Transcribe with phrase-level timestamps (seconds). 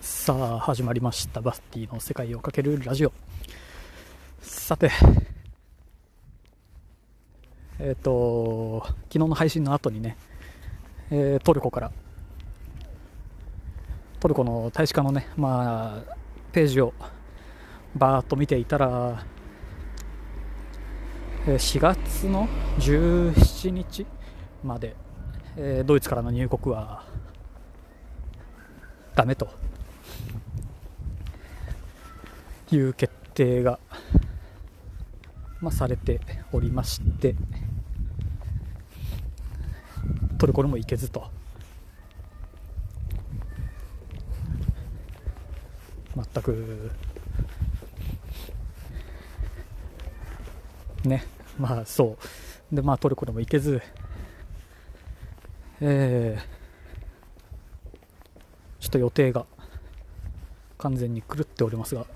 [0.00, 1.42] さあ始まりました。
[1.42, 3.12] バスティの世界をかけるラジオ。
[4.40, 4.90] さて
[7.78, 10.16] えっ、と昨日の配信の後にね、
[11.10, 11.92] えートルコから
[14.20, 16.16] トルコの大使館のねまあ
[16.50, 16.94] ページを
[17.94, 19.22] バーッと見ていたら
[21.44, 24.06] 4月の17日
[24.64, 24.96] まで、
[25.58, 27.04] えードイツからの入国は
[29.14, 29.46] ダメと。
[32.72, 33.78] いう決定が、
[35.60, 36.20] まあ、されて
[36.52, 37.34] おりまして
[40.38, 41.30] トルコにも行けずと。
[46.32, 46.90] 全く
[51.04, 51.24] ね
[51.58, 52.16] まあそ
[52.72, 52.74] う。
[52.74, 53.82] でまあトルコにも行けず
[55.80, 56.60] えー
[58.80, 59.46] ちょっと予定が
[60.78, 62.06] 完全に狂っておりますが。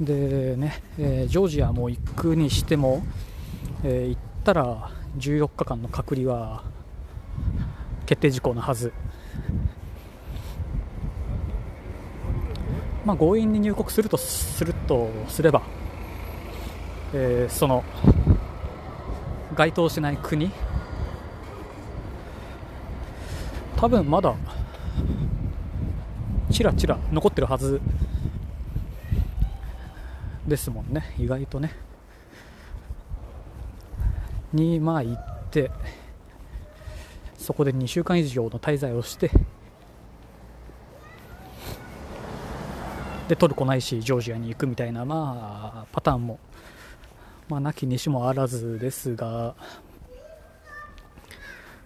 [0.00, 3.04] でね、えージョージアも行くにしても、
[3.84, 6.64] えー行ったら14日間の隔離は
[8.04, 8.92] 決定事項のはず。
[13.06, 15.62] まあ強引に入国するとするとすれば、
[17.12, 17.84] えーその
[19.54, 20.50] 該当しない国。
[23.76, 24.34] 多分まだ
[26.50, 27.80] ちらちら残ってるはず。
[30.46, 31.14] ですもんね。
[31.18, 31.72] 意外とね。
[34.52, 35.70] にまあ行って
[37.36, 39.30] そこで2週間以上の滞在をして
[43.26, 46.38] でトルコないしジョージアに行くみたいなまあパターンも
[47.48, 49.54] まあ、なきにしもあらずですが、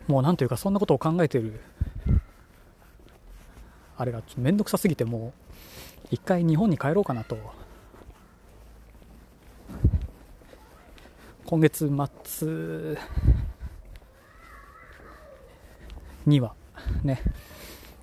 [0.07, 1.61] もうなんというか、そんなことを考えてる、
[3.97, 5.33] あれがめんどくさすぎて、も
[6.05, 7.37] う、一回日本に帰ろうかなと、
[11.51, 11.91] 今月
[12.29, 12.99] 末
[16.27, 16.55] には、
[17.03, 17.23] ね、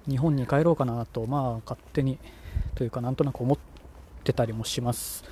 [0.09, 2.17] 日本に帰ろうかなと、まあ、勝手に、
[2.73, 3.57] というか、なんとなく思っ
[4.23, 5.23] てたりもします。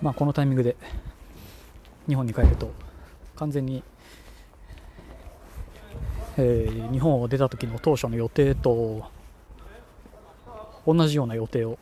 [0.00, 0.76] まあ、このタイミングで
[2.06, 2.70] 日本に帰ると
[3.34, 3.82] 完全に、
[6.36, 9.10] えー日本を出た時の当初の予定と
[10.86, 11.76] 同じような予定を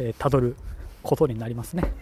[0.00, 0.56] えーたど、る
[1.02, 1.92] ことになりますね。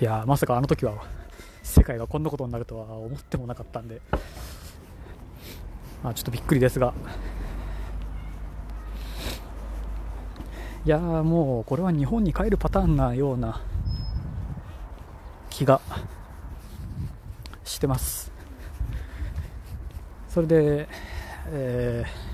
[0.00, 1.06] いやまさかあの時は
[1.62, 4.00] 世界がこんなことになるとは思ってもなかったんで、
[6.02, 6.92] まあ、ちょっとびっくりですが
[10.84, 13.62] いやもうこれは日本に帰るパターンなような
[15.48, 15.80] 気が
[17.62, 18.32] してます
[20.28, 20.88] それで、
[21.52, 22.33] えー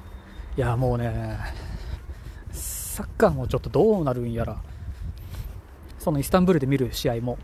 [0.61, 1.39] いやもうね
[2.53, 4.61] サッカーもちょっとどうなるんやら。
[5.99, 7.39] そのイスタンブールで見る試合も、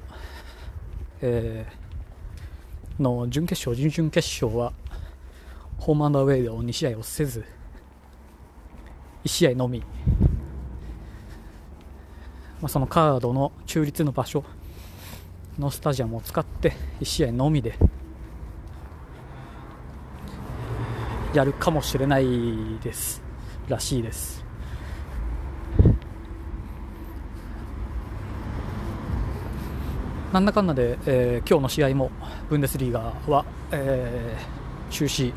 [1.23, 4.75] えーの準決勝準々決勝は
[5.79, 7.43] ホームアンダーウェイを2試合をせず
[9.25, 9.81] 1試合のみ。
[12.61, 14.45] まあ、そのカードの中立の場所
[15.59, 17.79] のスタジアムを使って1試合のみで
[21.37, 22.27] やるかもしれない
[22.83, 23.23] です。
[23.69, 24.43] らしいです。
[30.33, 32.11] なんだかんだで、えー今日の試合も
[32.49, 35.33] ブンデスリーガは、えー中止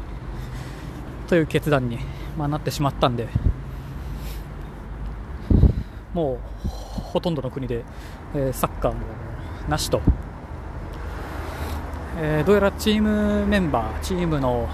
[1.28, 2.00] という決断に、
[2.38, 3.28] まあ、なってしまったんで
[6.14, 7.84] もうほとんどの国で、
[8.36, 9.00] えーサッカーも
[9.68, 10.02] なしと、
[12.18, 14.70] えーどうやらチームメンバー、チームの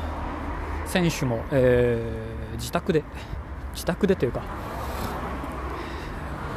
[0.85, 3.03] 選手も、えー自宅で、
[3.73, 4.41] 自宅でというか、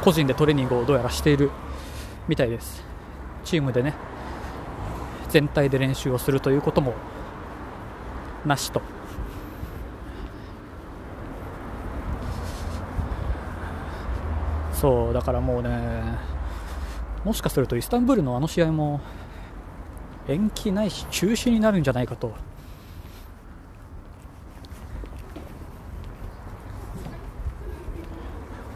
[0.01, 1.51] 個人でトレーニングをどうやらしている
[2.27, 2.83] みたいです、
[3.43, 3.93] チームでね、
[5.29, 6.93] 全体で練習をするということも
[8.45, 8.81] なしと。
[14.73, 16.17] そうだからもうね
[17.25, 19.01] もしかするとイスタンブールのあの試合も
[20.29, 22.33] 延期ないし中止になるんじゃないかと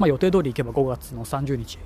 [0.03, 1.79] まあ、予定通り行けば5月の30日、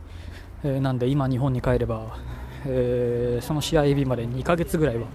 [0.64, 2.18] えーなんで今日本に帰れば、
[2.66, 5.06] えーその試合日まで2ヶ月ぐらいは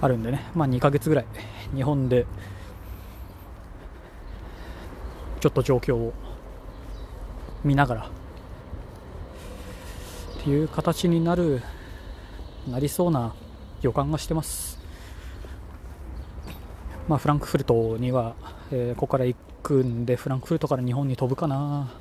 [0.00, 1.26] あるんでね、まあ、2ヶ月ぐらい
[1.74, 2.26] 日本で
[5.40, 6.14] ちょっと状況を
[7.64, 8.02] 見ながら
[10.38, 11.60] っていう形になる
[12.70, 13.34] なりそうな
[13.82, 14.83] 予感がしてます。
[17.08, 18.34] まあフランクフルトには、
[18.72, 21.92] えー、ここから行くんでフランクフルトから日本に飛ぶかな。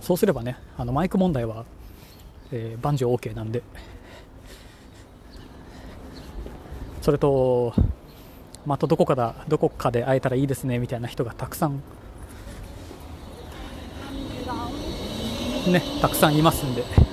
[0.00, 1.64] そうすればねあのマイク問題は、
[2.50, 3.62] えー、万事 OK なんで。
[7.00, 7.74] それと
[8.64, 11.82] またどこかだどこかで会えたらいいですねみたいな人がたくさん。
[15.66, 17.11] ねたくさんいますんで。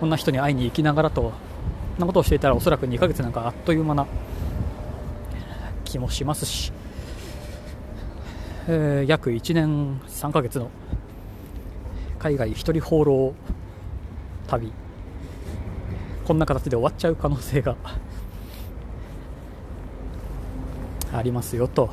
[0.00, 1.32] こんな人に会いに行きながらとこ
[1.96, 4.06] んなことをしていたらおそらく2ヶ月なんかあっという間な
[5.84, 6.72] 気もしますし、
[8.68, 10.70] えー、約1年3ヶ月の
[12.18, 13.34] 海外一人放浪
[14.46, 14.72] 旅。
[16.26, 17.74] こんな形で終わっちゃう可能性が
[21.12, 21.88] ありますよと。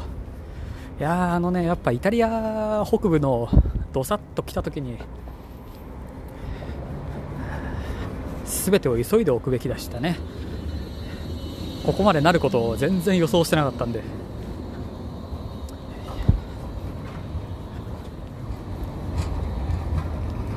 [0.99, 3.49] いやあのねやっぱイタリア北部の
[3.93, 4.97] どさっと来た時に
[8.65, 10.17] 全てを急いでおくべきでしたね。
[11.85, 14.01] ここまでなることを全然予想してなかったんで。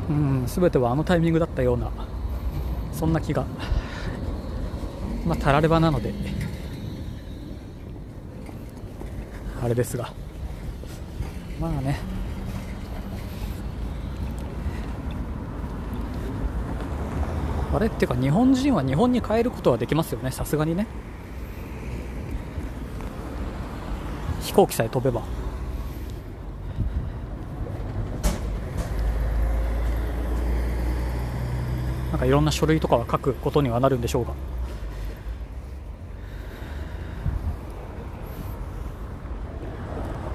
[0.08, 1.90] うん全てはあのタイミングだったような
[2.93, 3.44] そんな気が。
[5.26, 6.14] まあたらればなので。
[9.62, 10.14] あれですが。
[11.61, 11.99] まあね。
[17.70, 20.30] あれっていうか日本人は日本に帰ることはできますよね。
[20.30, 20.86] さすがにね。
[24.40, 25.22] 飛行機さえ飛べば。
[32.10, 34.32] なんかいろんな書類とかは書くことにはなるんでしょうが。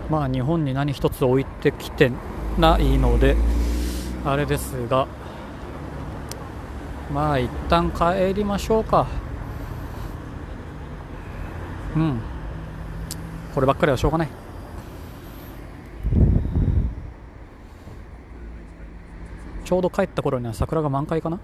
[0.10, 2.12] まあ日本に何一つ置いてきて
[2.60, 3.36] ないので
[4.24, 5.08] あれですが。
[7.14, 9.06] まあ一旦帰りましょうか。
[11.96, 12.20] うん。
[13.54, 14.30] こればっかりはしょうがない。
[19.64, 21.40] ちょうど帰った頃には桜が満開かな。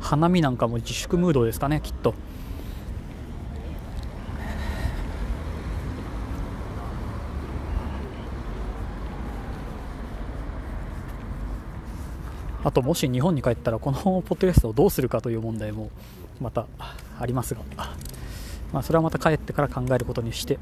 [0.00, 2.14] 花見なんかも自粛ムードですかねきっと。
[12.66, 15.88] あともし日本に帰ったらこの ポッドキャストをどうするかという問題も
[16.40, 16.66] また
[17.20, 17.60] ありますが、
[18.72, 20.58] まあ、それはまた帰ってから考えることにして。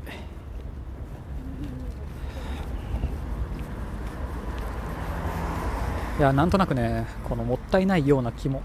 [6.19, 8.63] いやなんとなくねこのもったいないような気も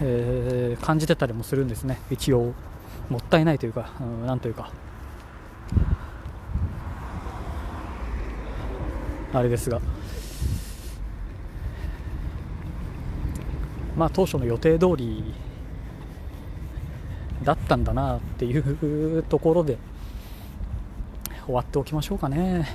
[0.00, 2.54] えー、感じてたりもするんですね、一応、
[3.08, 4.72] もったいないというか、うん、なんというか、
[9.32, 9.80] あれですが、
[13.96, 15.34] まあ、当初の予定通り
[17.42, 19.78] だったんだなっていう ところで
[21.44, 22.66] 終わっておきましょうかね。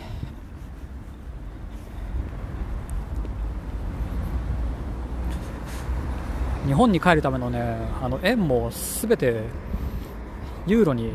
[6.65, 9.43] 日本に帰るためのねあの円もすべて
[10.67, 11.13] ユーロに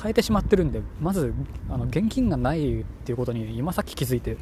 [0.00, 1.32] 変えてしまってるんでまず
[1.70, 4.36] あの現金がないっていうことに今さっき気づいて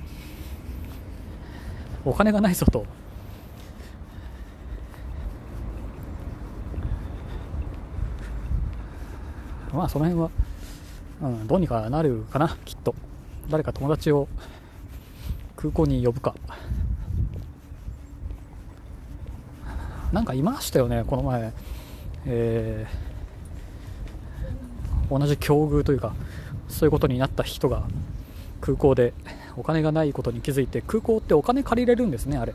[2.05, 2.87] お金がないぞと
[9.79, 10.31] まあその辺は、
[11.23, 12.97] うん、どうにかなるかなきっと。
[13.49, 14.27] 誰か友達を
[15.55, 16.35] 空港に呼ぶか。
[20.13, 21.53] なんかいましたよね、この前、
[22.27, 26.13] えー、同じ境遇というか、
[26.69, 27.85] そういうことになった人が
[28.61, 29.15] 空港で
[29.57, 32.53] お金がないことに気づいて、空港ってお金借りれるんですね、あれ。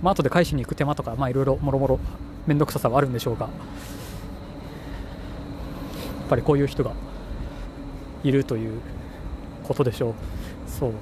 [0.00, 1.98] まあ後で返しに行く手間とか、まあいろいろもろもろ
[2.46, 3.48] 面倒くささはあるんでしょうが、
[6.26, 6.92] っぱりこういう人が
[8.24, 8.80] いるという
[9.62, 10.14] ことでしょう。
[10.68, 10.92] そう。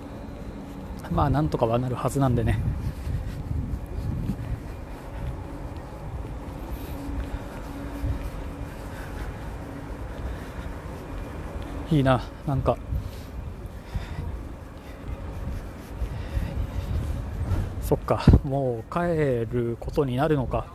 [1.11, 2.59] まあなんとかはなるはずなんでね。
[11.91, 12.77] いいななんか
[17.83, 20.74] そっかもう帰ることになるのか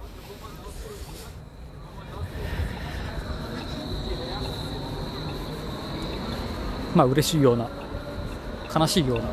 [6.95, 7.69] まあ嬉しいような
[8.75, 9.23] 悲しいような。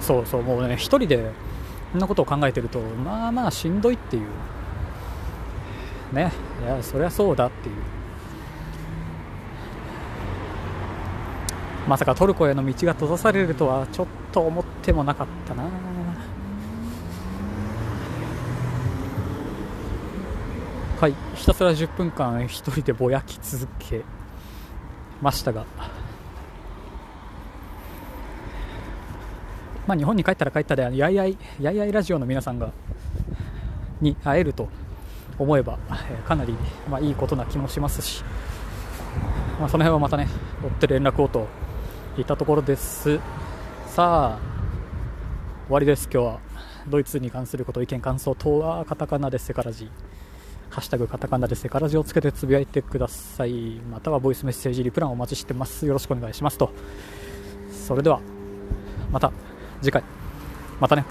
[0.00, 1.30] そうそうもうね一人で
[1.92, 4.26] そんなことを考えてるとまあまあしんどいっていう。
[6.12, 6.32] ね
[6.64, 7.74] いやそりゃそうだっていう。
[11.88, 15.64] まさかトルコへの道が閉ざされるとはちょっと思ってもなかったな。
[21.00, 21.14] はい。
[21.34, 24.02] ひたすら10分間一人でぼやき続け
[25.22, 25.64] ましたが。
[29.86, 32.70] まあ、日本に帰ったら帰ったでやいやいやいやいラジオの皆さんが
[34.02, 34.68] に会えると
[35.38, 35.78] 思えば、
[36.28, 36.54] かなり、
[36.86, 38.22] まあ、いいことな気もしますし、
[39.58, 40.28] まあ、その辺はまたね
[40.62, 41.48] 追って連絡をと
[42.18, 43.18] いったところです。
[43.86, 44.38] さあ
[45.66, 46.10] 終わりです。
[46.12, 46.40] 今日は
[46.86, 49.86] ドイツに関すること意見感想等はカタカナでセカラジ。
[49.86, 50.29] ー
[50.70, 53.80] ハッシュタグカタカナでセカラジをつけてつぶやいてください。
[53.90, 55.84] またはボイスメッセージリプランお待ちしてます。
[55.84, 56.70] よろしくお願いしますと。
[57.86, 58.20] それでは
[59.10, 59.32] また
[59.82, 60.02] 次回。
[60.80, 61.04] またね。